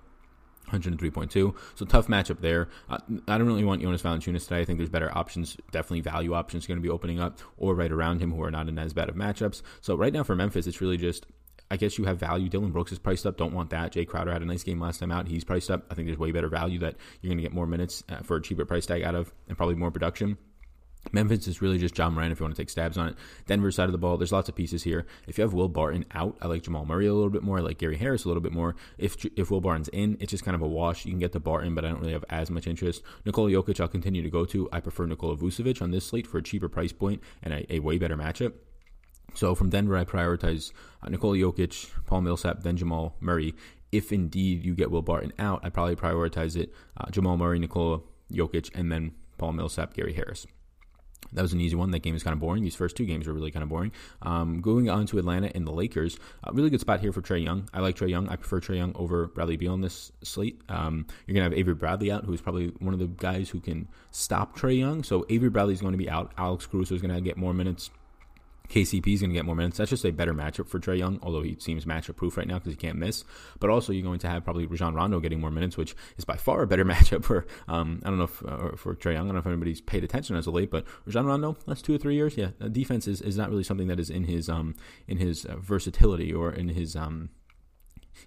[0.70, 1.56] 103.2.
[1.76, 2.70] So tough matchup there.
[2.90, 4.62] Uh, I don't really want Jonas Valanciunas today.
[4.62, 7.92] I think there's better options, definitely value options going to be opening up or right
[7.92, 9.62] around him who are not in as bad of matchups.
[9.82, 11.26] So right now for Memphis, it's really just
[11.72, 12.50] I guess you have value.
[12.50, 13.38] Dillon Brooks is priced up.
[13.38, 13.94] Don't want that.
[13.94, 15.28] Jae Crowder had a nice game last time out.
[15.28, 15.86] He's priced up.
[15.92, 18.38] I think there's way better value that you're going to get more minutes uh, for
[18.38, 20.38] a cheaper price tag out of and probably more production.
[21.12, 23.16] Memphis is really just Ja Morant if you want to take stabs on it.
[23.48, 25.06] Denver side of the ball, there's lots of pieces here.
[25.28, 27.58] If you have Will Barton out, I like Jamal Murray a little bit more.
[27.58, 28.76] I like Gary Harris a little bit more.
[28.98, 31.06] If if Will Barton's in, it's just kind of a wash.
[31.06, 33.02] You can get the Barton, but I don't really have as much interest.
[33.26, 34.70] Nikola Jokic, I'll continue to go to.
[34.72, 37.80] I prefer Nikola Vucevic on this slate for a cheaper price point and a, a
[37.80, 38.54] way better matchup.
[39.36, 43.56] So from Denver, I prioritize uh, Nikola Jokic, Paul Millsap, then Jamal Murray.
[43.92, 48.02] If indeed you get Will Barton out, I probably prioritize it uh, Jamal Murray, Nikola
[48.32, 50.46] Jokic, and then Paul Millsap, Gary Harris.
[51.34, 51.92] That was an easy one.
[51.92, 52.64] That game is kind of boring.
[52.64, 53.92] These first two games are really kind of boring.
[54.22, 57.44] Um, going on to Atlanta and the Lakers, a really good spot here for Trae
[57.44, 57.70] Young.
[57.74, 58.28] I like Trae Young.
[58.30, 60.62] I prefer Trae Young over Bradley Beal on this slate.
[60.70, 63.60] Um, you're going to have Avery Bradley out, who's probably one of the guys who
[63.60, 65.04] can stop Trae Young.
[65.04, 66.32] So Avery Bradley is going to be out.
[66.38, 67.92] Alex Caruso is going to get more minutes.
[68.70, 69.78] KCP is going to get more minutes.
[69.78, 72.60] That's just a better matchup for Trae Young, although he seems matchup proof right now
[72.60, 73.24] because he can't miss.
[73.60, 76.38] But also, you're going to have probably Rajon Rondo getting more minutes, which is by
[76.38, 79.26] far a better matchup for um, I don't know if uh, for Trae Young.
[79.26, 81.96] I don't know if anybody's paid attention as of late, but Rajon Rondo, last two
[81.96, 82.38] or three years.
[82.38, 84.76] Yeah, defense is, is not really something that is in his um
[85.08, 87.30] in his uh, versatility or in his um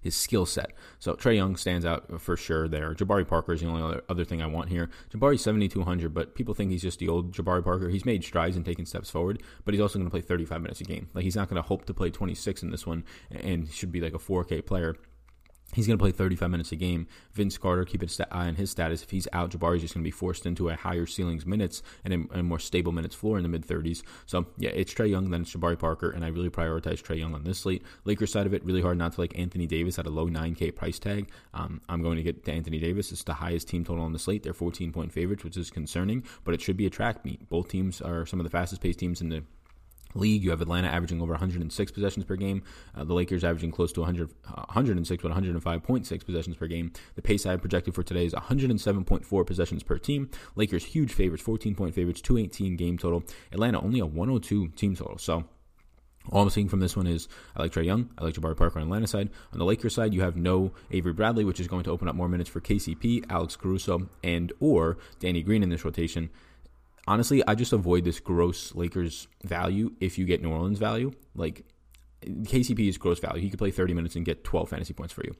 [0.00, 0.72] his skill set.
[0.98, 2.94] So Trae Young stands out for sure there.
[2.94, 4.90] Jabari Parker is the only other, other thing I want here.
[5.10, 7.88] Jabari's 7,200, but people think he's just the old Jabari Parker.
[7.88, 10.80] He's made strides and taken steps forward, but he's also going to play 35 minutes
[10.80, 11.08] a game.
[11.14, 14.00] Like he's not going to hope to play 26 in this one and should be
[14.00, 14.96] like a 4K player.
[15.72, 17.06] He's going to play 35 minutes a game.
[17.32, 19.02] Vince Carter, keep an eye on his status.
[19.02, 21.82] If he's out, Jabari is just going to be forced into a higher ceilings minutes
[22.04, 24.02] and a, a more stable minutes floor in the mid 30s.
[24.26, 27.34] So, yeah, it's Trae Young, then it's Jabari Parker, and I really prioritize Trae Young
[27.34, 27.82] on this slate.
[28.04, 30.74] Lakers side of it, really hard not to like Anthony Davis at a low 9K
[30.74, 31.30] price tag.
[31.54, 33.10] Um, I'm going to get to Anthony Davis.
[33.10, 34.42] It's the highest team total on the slate.
[34.42, 37.48] They're 14 point favorites, which is concerning, but it should be a track meet.
[37.48, 39.42] Both teams are some of the fastest paced teams in the
[40.14, 40.42] league.
[40.42, 42.62] You have Atlanta averaging over 106 possessions per game.
[42.94, 46.92] Uh, the Lakers averaging close to 100, uh, 106, but 105.6 possessions per game.
[47.14, 50.30] The pace I projected for today is 107.4 possessions per team.
[50.56, 53.24] Lakers huge favorites, 14 point favorites, 218 game total.
[53.52, 55.18] Atlanta only a 102 team total.
[55.18, 55.44] So
[56.30, 58.78] all I'm seeing from this one is I like Trae Young, I like Jabari Parker
[58.78, 59.30] on Atlanta side.
[59.52, 62.14] On the Lakers side, you have no Avery Bradley, which is going to open up
[62.14, 66.30] more minutes for KCP, Alex Caruso, and or Danny Green in this rotation
[67.06, 71.12] honestly, I just avoid this gross Lakers value if you get New Orleans value.
[71.34, 71.64] Like
[72.22, 73.40] KCP is gross value.
[73.40, 75.34] He could play 30 minutes and get 12 fantasy points for you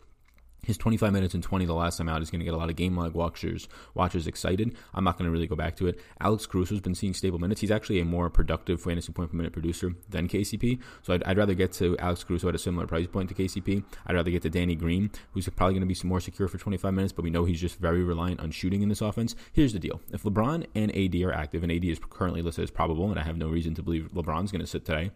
[0.62, 2.70] his 25 minutes and 20 the last time out is going to get a lot
[2.70, 4.74] of game log watchers watchers excited.
[4.94, 6.00] I'm not going to really go back to it.
[6.20, 7.60] Alex Caruso's been seeing stable minutes.
[7.60, 10.78] He's actually a more productive fantasy point per minute producer than KCP.
[11.02, 13.82] So I'd, I'd, rather get to Alex Caruso at a similar price point to KCP.
[14.06, 16.58] I'd rather get to Danny Green, who's probably going to be some more secure for
[16.58, 19.34] 25 minutes, but we know he's just very reliant on shooting in this offense.
[19.52, 22.70] Here's the deal: if LeBron and AD are active, and AD is currently listed as
[22.70, 25.10] probable, and I have no reason to believe LeBron's going to sit today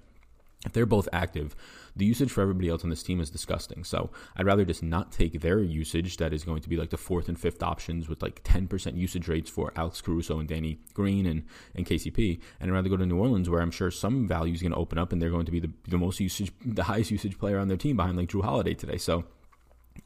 [0.67, 1.57] if they're both active,
[1.95, 3.85] the usage for everybody else on this team is disgusting.
[3.85, 6.99] So I'd rather just not take their usage that is going to be like the
[6.99, 11.25] fourth and fifth options with like 10% usage rates for Alex Caruso and Danny Green
[11.25, 12.41] and, and KCP.
[12.61, 14.79] And I'd rather go to New Orleans where I'm sure some value is going to
[14.79, 17.59] open up and they're going to be the, the most usage, the highest usage player
[17.59, 18.99] on their team behind like Jrue Holiday today.
[18.99, 19.25] So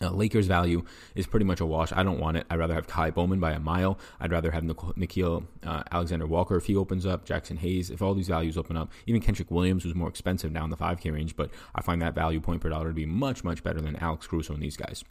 [0.00, 1.92] uh, Lakers value is pretty much a wash.
[1.92, 2.46] I don't want it.
[2.50, 3.98] I'd rather have Ky Bowman by a mile.
[4.20, 8.14] I'd rather have Nickeil uh, Alexander Walker if he opens up, Jaxson Hayes, if all
[8.14, 11.36] these values open up, even Kenrich Williams, who's more expensive now in the 5K range,
[11.36, 14.26] but I find that value point per dollar to be much, much better than Alex
[14.26, 15.04] Caruso and these guys.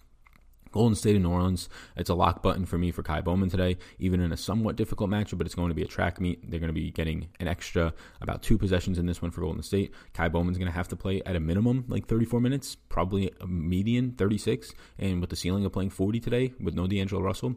[0.72, 3.78] Golden State and New Orleans, it's a lock button for me for Ky Bowman today,
[3.98, 6.50] even in a somewhat difficult matchup, but it's going to be a track meet.
[6.50, 9.64] They're going to be getting an extra about two possessions in this one for Golden
[9.64, 9.94] State.
[10.14, 13.48] Ky Bowman's going to have to play at a minimum like 34 minutes, probably a
[13.48, 17.56] median 36, and with the ceiling of playing 40 today with no D'Angelo Russell,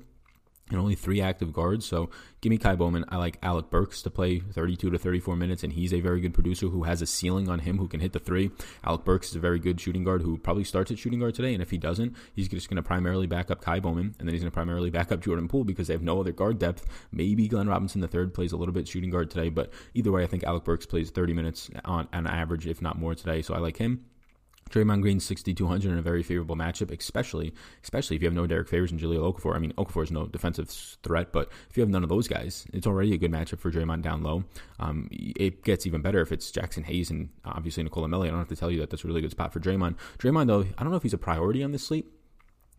[0.73, 1.87] and only three active guards.
[1.87, 3.05] So give me Ky Bowman.
[3.09, 6.35] I like Alec Burks to play 32 to 34 minutes, and he's a very good
[6.35, 8.51] producer who has a ceiling on him who can hit the three.
[8.85, 11.53] Alec Burks is a very good shooting guard who probably starts at shooting guard today,
[11.53, 14.33] and if he doesn't, he's just going to primarily back up Ky Bowman, and then
[14.33, 16.87] he's going to primarily back up Jordan Poole because they have no other guard depth.
[17.13, 20.25] Maybe Glenn Robinson the third plays a little bit shooting guard today, but either way,
[20.25, 23.43] I think Alec Burks plays 30 minutes on, on average, if not more today.
[23.43, 24.05] So I like him.
[24.73, 28.69] Draymond Green 6,200 in a very favorable matchup, especially especially if you have no Derrick
[28.69, 29.55] Favors and Jahlil Okafor.
[29.55, 30.69] I mean, Okafor is no defensive
[31.03, 33.71] threat, but if you have none of those guys, it's already a good matchup for
[33.71, 34.45] Draymond down low.
[34.81, 38.27] Um, it gets even better if it's Jaxson Hayes and obviously Nicolo Melli.
[38.27, 39.97] I don't have to tell you that that's a really good spot for Draymond.
[40.19, 42.07] Draymond, though, I don't know if he's a priority on this slate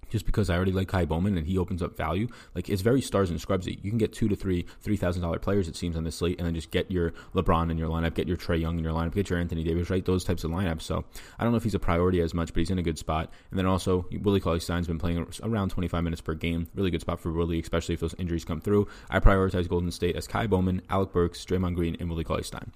[0.10, 2.28] just because I already like Ky Bowman and he opens up value.
[2.56, 3.84] Like it's very stars and scrubsy.
[3.84, 6.38] You can get two to three three thousand dollar players it seems on this slate,
[6.38, 8.94] and then just get your LeBron in your lineup, get your Trae Young in your
[8.94, 10.04] lineup, get your Anthony Davis, right?
[10.04, 10.82] Those types of lineups.
[10.82, 11.04] So
[11.39, 13.32] I don't know if he's a priority as much, but he's in a good spot.
[13.50, 16.68] And then also Willie Cauley Stein's been playing around twenty five minutes per game.
[16.76, 18.88] Really good spot for Willie, especially if those injuries come through.
[19.10, 22.72] I prioritize Golden State as Ky Bowman, Alec Burks, Draymond Green, and Willie Cauley Stein.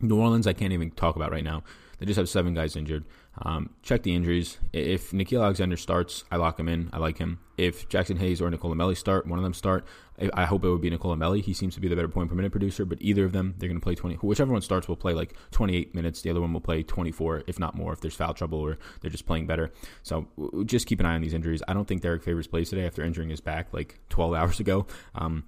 [0.00, 1.62] New Orleans, I can't even talk about right now.
[2.00, 3.04] They just have seven guys injured.
[3.42, 4.58] Um, check the injuries.
[4.72, 6.88] If Nickeil Alexander starts, I lock him in.
[6.94, 7.40] I like him.
[7.58, 9.86] If Jaxson Hayes or Nicolo Melli start, one of them start.
[10.32, 11.42] I hope it would be Nicolo Melli.
[11.42, 13.68] He seems to be the better point per minute producer, but either of them, they're
[13.68, 14.16] going to play 20.
[14.16, 16.22] Whichever one starts will play like 28 minutes.
[16.22, 19.10] The other one will play 24, if not more, if there's foul trouble or they're
[19.10, 19.70] just playing better.
[20.02, 20.26] So
[20.64, 21.62] just keep an eye on these injuries.
[21.68, 24.86] I don't think Derrick Favors plays today after injuring his back like 12 hours ago.
[25.14, 25.44] Um,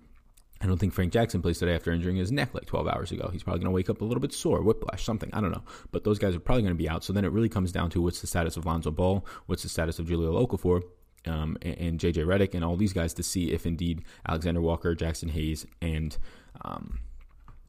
[0.62, 3.28] I don't think Frank Jackson plays today after injuring his neck like 12 hours ago.
[3.32, 5.28] He's probably going to wake up a little bit sore, whiplash, something.
[5.32, 5.64] I don't know.
[5.90, 7.02] But those guys are probably going to be out.
[7.02, 9.68] So then it really comes down to what's the status of Lonzo Ball, what's the
[9.68, 10.82] status of Jahlil Okafor,
[11.26, 14.94] um, and, and, JJ Redick, and all these guys to see if indeed Alexander Walker,
[14.94, 16.16] Jaxson Hayes, and
[16.64, 17.00] um,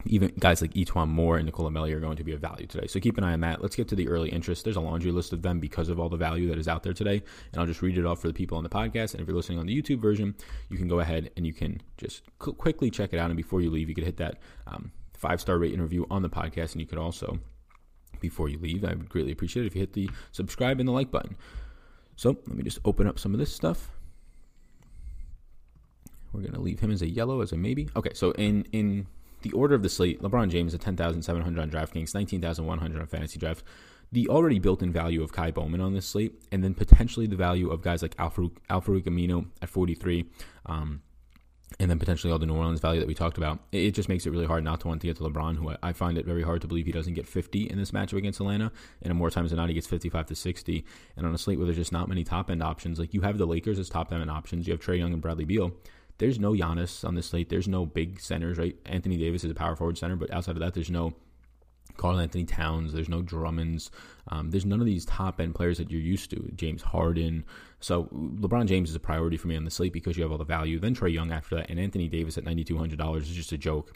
[0.05, 2.87] even guys like E'Twaun Moore and Nicolo Melli are going to be of value today.
[2.87, 3.61] So keep an eye on that.
[3.61, 4.63] Let's get to the early interest.
[4.63, 6.93] There's a laundry list of them because of all the value that is out there
[6.93, 7.23] today.
[7.51, 9.13] And I'll just read it off for the people on the podcast.
[9.13, 10.35] And if you're listening on the YouTube version,
[10.69, 13.29] you can go ahead and you can just quickly check it out.
[13.29, 16.21] And before you leave, you could hit that um, five star rate and review on
[16.21, 16.73] the podcast.
[16.73, 17.39] And you could also,
[18.19, 20.93] before you leave, I would greatly appreciate it if you hit the subscribe and the
[20.93, 21.37] like button.
[22.15, 23.89] So let me just open up some of this stuff.
[26.31, 27.89] We're going to leave him as a yellow, as a maybe.
[27.95, 29.07] Okay, so in in
[29.43, 33.63] the order of the slate, LeBron James at 10,700 on DraftKings, 19,100 on Fantasy Draft.
[34.11, 37.69] The already built-in value of Ky Bowman on this slate, and then potentially the value
[37.71, 40.25] of guys like Al-Farouq, Al-Farouq at 43,
[40.67, 41.01] um,
[41.79, 43.59] and then potentially all the New Orleans value that we talked about.
[43.71, 45.93] It just makes it really hard not to want to get to LeBron, who I
[45.93, 48.71] find it very hard to believe he doesn't get 50 in this matchup against Atlanta.
[49.01, 50.85] And more times than not, he gets 55 to 60.
[51.17, 53.37] And on a slate where there's just not many top end options, like you have
[53.37, 55.71] the Lakers as top end options, you have Trae Young and Bradley Beal.
[56.23, 57.49] There's no Giannis on this slate.
[57.49, 58.77] There's no big centers, right?
[58.85, 61.13] Anthony Davis is a power forward center, but outside of that, there's no
[61.97, 62.93] Karl-Anthony Towns.
[62.93, 63.89] There's no Drummonds.
[64.29, 66.51] Um, there's none of these top end players that you're used to.
[66.55, 67.45] James Harden.
[67.79, 70.37] So LeBron James is a priority for me on the slate because you have all
[70.37, 70.79] the value.
[70.79, 73.51] Then Trae Young after that, and Anthony Davis at ninety two hundred dollars is just
[73.51, 73.91] a joke.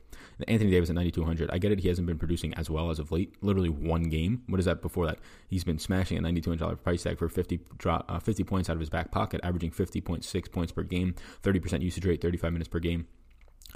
[0.46, 1.50] Anthony Davis at ninety two hundred.
[1.52, 1.80] I get it.
[1.80, 3.42] He hasn't been producing as well as of late.
[3.42, 4.44] Literally one game.
[4.48, 5.20] What is that before that?
[5.48, 8.44] He's been smashing a ninety two hundred dollar price tag for 50, drop, uh, 50
[8.44, 11.82] points out of his back pocket, averaging fifty point six points per game, thirty percent
[11.82, 13.08] usage rate, thirty five minutes per game.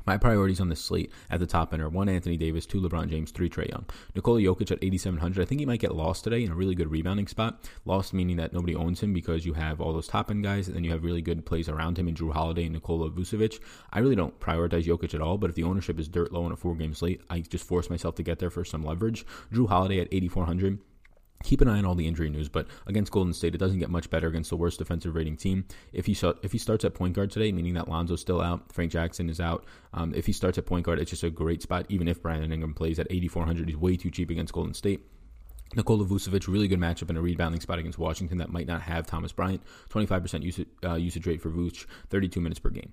[0.06, 3.10] My priorities on this slate at the top end are one Anthony Davis, two LeBron
[3.10, 3.86] James, three Trae Young.
[4.16, 5.42] Nikola Jokic at 8,700.
[5.42, 7.70] I think he might get lost today in a really good rebounding spot.
[7.86, 10.76] Lost meaning that nobody owns him because you have all those top end guys and
[10.76, 13.60] then you have really good plays around him in Jrue Holiday and Nikola Vucevic.
[13.92, 16.52] I really don't prioritize Jokic at all, but if the ownership is dirt low in
[16.52, 19.26] a four game slate, I just force myself to get there for some leverage.
[19.52, 20.80] Jrue Holiday at 8,400
[21.44, 22.50] keep an eye on all the injury news.
[22.50, 25.66] But against Golden State, it doesn't get much better against the worst defensive rating team.
[25.94, 28.92] If he if he starts at point guard today, meaning that Lonzo's still out, Frank
[28.92, 29.66] Jackson is out.
[29.94, 31.86] Um, if he starts at point guard, it's just a great spot.
[31.90, 35.02] Even if Brandon Ingram plays at 8400, he's way too cheap against Golden State.
[35.76, 39.08] Nikola Vucevic, really good matchup in a rebounding spot against Washington that might not have
[39.08, 39.62] Thomas Bryant.
[39.90, 42.92] 25% usage, uh, usage rate for Vuce, 32 minutes per game.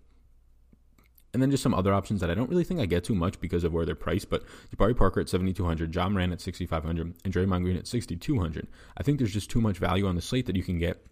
[1.34, 3.38] And then just some other options that I don't really think I get too much
[3.38, 7.34] because of where they're priced, but Jabari Parker at 7,200, Ja Morant at 6,500, and
[7.34, 8.66] Draymond Green at 6,200.
[8.96, 11.04] I think there's just too much value on the slate that you can get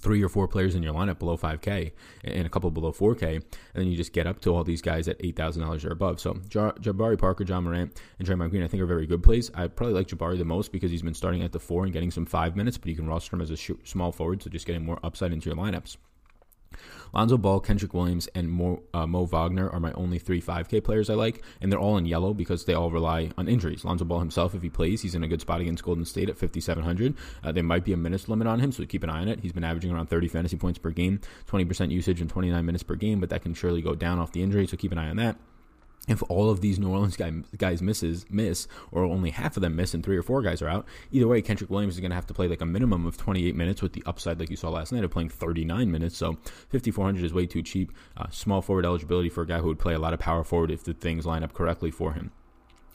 [0.00, 1.92] three or four players in your lineup below 5K
[2.24, 5.06] and a couple below 4K, and then you just get up to all these guys
[5.06, 6.18] at $8,000 or above.
[6.18, 9.50] So Jabari Parker, Ja Morant, and Draymond Green, I think are very good plays.
[9.54, 12.10] I probably like Jabari the most because he's been starting at the four and getting
[12.10, 14.86] some five minutes, but you can roster him as a small forward, so just getting
[14.86, 15.98] more upside into your lineups.
[17.12, 21.10] Lonzo Ball, Kenrich Williams, and Mo, uh, Mo, Wagner are my only three 5K players
[21.10, 23.84] I like, and they're all in yellow because they all rely on injuries.
[23.84, 26.38] Lonzo Ball himself, if he plays, he's in a good spot against Golden State at
[26.38, 27.14] 5,700.
[27.44, 29.40] Uh, there might be a minutes limit on him, so keep an eye on it.
[29.40, 32.94] He's been averaging around 30 fantasy points per game, 20% usage, and 29 minutes per
[32.94, 35.16] game, but that can surely go down off the injury, so keep an eye on
[35.16, 35.36] that
[36.08, 39.76] if all of these New Orleans guy, guys misses miss, or only half of them
[39.76, 42.16] miss, and three or four guys are out, either way, Kenrich Williams is going to
[42.16, 44.68] have to play like a minimum of 28 minutes with the upside, like you saw
[44.68, 46.16] last night, of playing 39 minutes.
[46.16, 46.38] So
[46.70, 47.92] 5400 is way too cheap.
[48.16, 50.70] Uh, small forward eligibility for a guy who would play a lot of power forward
[50.70, 52.32] if the things line up correctly for him.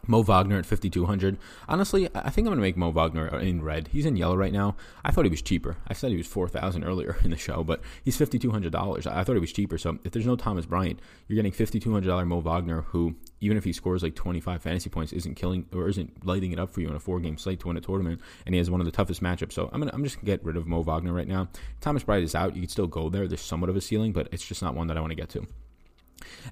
[0.07, 1.37] Mo Wagner at 5,200.
[1.67, 3.89] Honestly, I think I'm going to make Mo Wagner in red.
[3.89, 4.75] He's in yellow right now.
[5.03, 5.77] I thought he was cheaper.
[5.87, 9.07] I said he was 4,000 earlier in the show, but he's $5,200.
[9.07, 9.77] I thought he was cheaper.
[9.77, 13.73] So if there's no Thomas Bryant, you're getting $5,200 Mo Wagner, who, even if he
[13.73, 16.95] scores like 25 fantasy points, isn't killing or isn't lighting it up for you in
[16.95, 18.21] a four game slate to win a tournament.
[18.45, 19.53] And he has one of the toughest matchups.
[19.53, 21.49] So I'm, gonna, I'm just going to get rid of Mo Wagner right now.
[21.81, 22.55] Thomas Bryant is out.
[22.55, 23.27] You can still go there.
[23.27, 25.29] There's somewhat of a ceiling, but it's just not one that I want to get
[25.29, 25.45] to.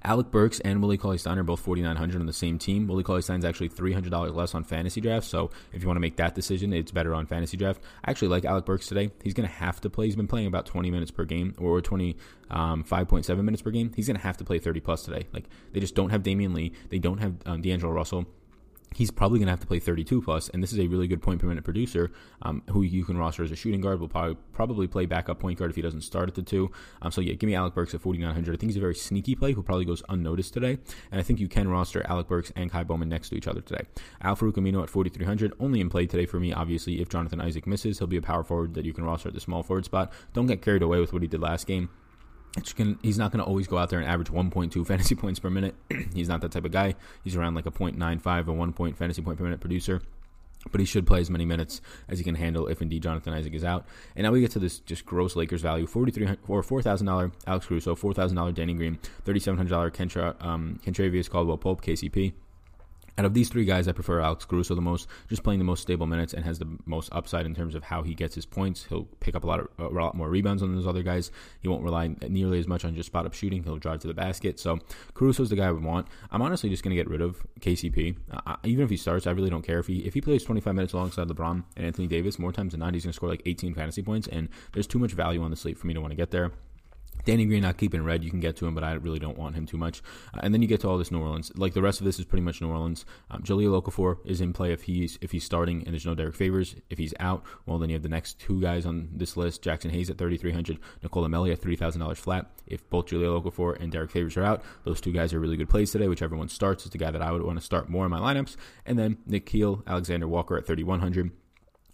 [0.04, 2.86] Alec Burks and Willie Cauley Stein are both 4900 on the same team.
[2.86, 6.16] Willie Cauley Stein's actually $300 less on fantasy draft, so if you want to make
[6.16, 7.80] that decision, it's better on fantasy draft.
[8.04, 9.10] I actually like Alec Burks today.
[9.22, 10.06] He's going to have to play.
[10.06, 12.18] He's been playing about 20 minutes per game or 25.7
[12.50, 13.92] um, minutes per game.
[13.94, 15.26] He's going to have to play 30 plus today.
[15.32, 16.72] Like they just don't have Damion Lee.
[16.90, 18.26] They don't have um, D'Angelo Russell
[18.94, 21.22] he's probably going to have to play 32 plus, and this is a really good
[21.22, 22.10] point per minute producer
[22.42, 24.00] um, who you can roster as a shooting guard.
[24.00, 26.70] Will probably probably play backup point guard if he doesn't start at the two.
[27.02, 28.54] Um, so yeah, give me Alec Burks at 4900.
[28.54, 30.78] I think he's a very sneaky play who probably goes unnoticed today,
[31.10, 33.60] and I think you can roster Alec Burks and Ky Bowman next to each other
[33.60, 33.84] today.
[34.22, 36.52] Al-Farouq Aminu at 4300, only in play today for me.
[36.52, 39.34] Obviously, if Jonathan Isaac misses, he'll be a power forward that you can roster at
[39.34, 40.12] the small forward spot.
[40.32, 41.90] Don't get carried away with what he did last game.
[42.76, 45.50] Gonna, he's not going to always go out there and average 1.2 fantasy points per
[45.50, 45.74] minute.
[46.14, 46.94] he's not that type of guy.
[47.22, 50.02] He's around like a 0.95 or 1 point fantasy point per minute producer.
[50.72, 53.54] But he should play as many minutes as he can handle if indeed Jonathan Isaac
[53.54, 53.86] is out.
[54.16, 57.06] And now we get to this just gross Lakers value: forty three or four thousand
[57.06, 61.30] dollar Alex Caruso, four thousand dollar Danny Green, thirty seven hundred dollar Kentra um, Kentavious
[61.30, 62.32] Caldwell Pope KCP.
[63.18, 65.80] Out of these three guys, I prefer Alex Caruso the most, just playing the most
[65.80, 68.84] stable minutes and has the most upside in terms of how he gets his points.
[68.84, 71.30] He'll pick up a lot of a lot more rebounds than those other guys.
[71.60, 73.62] He won't rely nearly as much on just spot up shooting.
[73.62, 74.60] He'll drive to the basket.
[74.60, 74.78] So
[75.14, 76.08] Caruso's the guy I would want.
[76.30, 78.16] I'm honestly just going to get rid of KCP.
[78.30, 80.74] Uh, even if he starts, I really don't care if he if he plays 25
[80.74, 82.38] minutes alongside LeBron and Anthony Davis.
[82.38, 84.98] More times than not, he's going to score like 18 fantasy points, and there's too
[84.98, 86.52] much value on the slate for me to want to get there.
[87.24, 88.22] Danny Green not keeping red.
[88.22, 90.02] You can get to him, but I really don't want him too much.
[90.34, 91.52] Uh, and then you get to all this New Orleans.
[91.56, 93.04] Like the rest of this is pretty much New Orleans.
[93.30, 96.34] Um, Jahlil Okafor is in play if he's if he's starting and there's no Derrick
[96.34, 96.76] Favors.
[96.90, 99.90] If he's out, well then you have the next two guys on this list: Jaxson
[99.90, 102.50] Hayes at 3,300, Nicolo Melli at three thousand dollars flat.
[102.66, 105.68] If both Jahlil Okafor and Derrick Favors are out, those two guys are really good
[105.68, 106.08] plays today.
[106.08, 108.18] Whichever one starts is the guy that I would want to start more in my
[108.20, 108.56] lineups.
[108.84, 111.30] And then Nickeil Alexander Walker at 3,100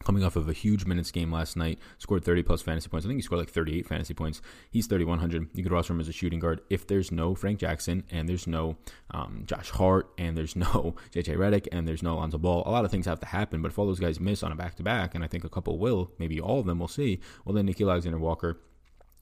[0.03, 3.07] coming off of a huge minutes game last night, scored 30 plus fantasy points.
[3.07, 4.43] I think he scored like 38 fantasy points.
[4.71, 5.49] He's 3,100.
[5.55, 8.47] You could roster him as a shooting guard if there's no Frank Jackson and there's
[8.47, 8.77] no
[9.11, 12.63] um, Josh Hart and there's no JJ Redick and there's no Alonzo Ball.
[12.67, 14.57] A lot of things have to happen, but if all those guys miss on a
[14.57, 17.21] back to back, and I think a couple will, maybe all of them will see,
[17.45, 18.59] well, then Nickeil Alexander Walker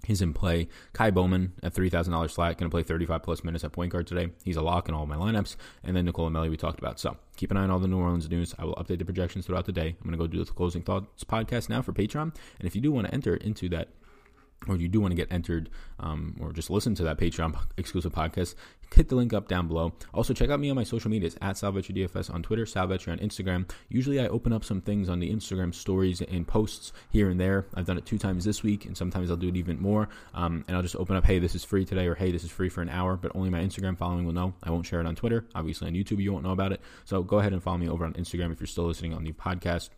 [0.04, 0.68] He's in play.
[0.96, 4.30] Ky Bowman at $3,000 flat, going to play 35 plus minutes at point guard today.
[4.44, 5.56] He's a lock in all my lineups.
[5.84, 6.98] And then Nicolo Melli, we talked about.
[6.98, 8.54] So keep an eye on all the New Orleans news.
[8.58, 9.96] I will update the projections throughout the day.
[10.00, 12.34] I'm going to go do the closing thoughts podcast now for Patreon.
[12.58, 13.88] And if you do want to enter into that
[14.68, 18.12] or you do want to get entered um, or just listen to that Patreon exclusive
[18.12, 18.55] podcast,
[18.94, 19.92] hit the link up down below.
[20.12, 23.70] Also, check out me on my social medias at DFS on Twitter, Salvetri on Instagram.
[23.88, 27.66] Usually, I open up some things on the Instagram stories and posts here and there.
[27.75, 30.09] I've done it two times this week, and sometimes I'll do it even more.
[30.35, 32.51] Um, and I'll just open up, hey, this is free today, or hey, this is
[32.51, 34.55] free for an hour, but only my Instagram following will know.
[34.62, 35.46] I won't share it on Twitter.
[35.55, 36.81] Obviously, on YouTube, you won't know about it.
[37.05, 39.33] So go ahead and follow me over on Instagram if you're still listening on the
[39.33, 39.90] podcast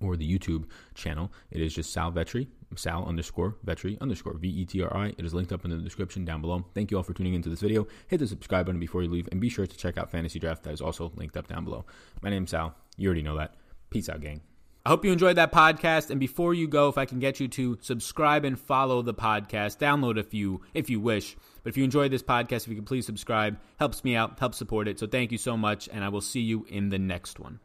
[0.00, 1.32] or the YouTube channel.
[1.50, 5.14] It is just Sal Vetri, Sal underscore Vetri underscore V E T R I.
[5.18, 6.64] It is linked up in the description down below.
[6.74, 7.86] Thank you all for tuning into this video.
[8.08, 10.62] Hit the subscribe button before you leave, and be sure to check out Fantasy Draft.
[10.64, 11.84] That is also linked up down below.
[12.22, 12.74] My name's Sal.
[12.96, 13.54] You already know that.
[13.90, 14.40] Peace out, gang.
[14.86, 16.08] I hope you enjoyed that podcast.
[16.10, 19.78] And before you go, if I can get you to subscribe and follow the podcast,
[19.78, 21.36] download if you if you wish.
[21.62, 24.56] But if you enjoyed this podcast, if you could please subscribe, helps me out, helps
[24.56, 24.98] support it.
[24.98, 27.60] So thank you so much, and I will see you in the next one.